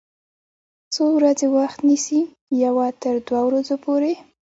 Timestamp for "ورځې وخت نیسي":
1.17-2.19